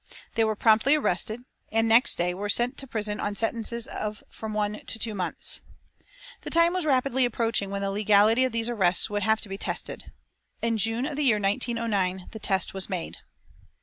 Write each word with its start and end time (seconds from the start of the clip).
They 0.33 0.43
were 0.43 0.55
promptly 0.55 0.95
arrested 0.95 1.43
and, 1.71 1.87
next 1.87 2.17
day, 2.17 2.33
were 2.33 2.49
sent 2.49 2.75
to 2.79 2.87
prison 2.87 3.19
on 3.19 3.35
sentences 3.35 3.85
of 3.85 4.23
from 4.31 4.51
one 4.55 4.83
to 4.87 4.97
two 4.97 5.13
months. 5.13 5.61
The 6.41 6.49
time 6.49 6.73
was 6.73 6.87
rapidly 6.87 7.23
approaching 7.23 7.69
when 7.69 7.83
the 7.83 7.91
legality 7.91 8.43
of 8.43 8.51
these 8.51 8.67
arrests 8.67 9.11
would 9.11 9.21
have 9.21 9.41
to 9.41 9.49
be 9.49 9.59
tested. 9.59 10.11
In 10.59 10.79
June 10.79 11.05
of 11.05 11.17
the 11.17 11.23
year 11.25 11.39
1909 11.39 12.29
the 12.31 12.39
test 12.39 12.73
was 12.73 12.89
made. 12.89 13.19